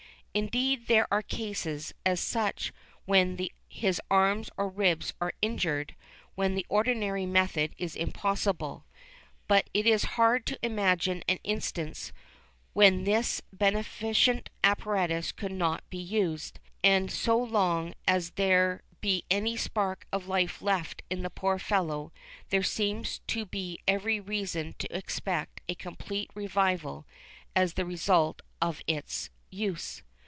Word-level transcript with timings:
Indeed 0.33 0.87
there 0.87 1.09
are 1.13 1.21
cases, 1.21 1.93
such 2.15 2.67
as 2.69 2.73
when 3.03 3.49
his 3.67 3.99
arms 4.09 4.49
or 4.55 4.69
ribs 4.69 5.13
are 5.19 5.33
injured, 5.41 5.93
when 6.35 6.55
the 6.55 6.65
ordinary 6.69 7.25
method 7.25 7.75
is 7.77 7.97
impossible, 7.97 8.85
but 9.49 9.69
it 9.73 9.85
is 9.85 10.03
hard 10.15 10.45
to 10.45 10.57
imagine 10.65 11.21
an 11.27 11.39
instance 11.43 12.13
when 12.71 13.03
this 13.03 13.41
beneficent 13.51 14.49
apparatus 14.63 15.33
could 15.33 15.51
not 15.51 15.83
be 15.89 15.97
used, 15.99 16.59
and 16.81 17.11
so 17.11 17.37
long 17.37 17.93
as 18.07 18.29
there 18.31 18.83
be 19.01 19.25
any 19.29 19.57
spark 19.57 20.07
of 20.13 20.29
life 20.29 20.61
left 20.61 21.01
in 21.09 21.23
the 21.23 21.29
poor 21.29 21.59
fellow 21.59 22.13
there 22.51 22.63
seems 22.63 23.19
to 23.27 23.45
be 23.45 23.79
every 23.85 24.21
reason 24.21 24.75
to 24.79 24.97
expect 24.97 25.59
a 25.67 25.75
complete 25.75 26.31
revival 26.33 27.05
as 27.53 27.73
the 27.73 27.83
result 27.85 28.41
of 28.61 28.81
its 28.87 29.29
use. 29.49 30.03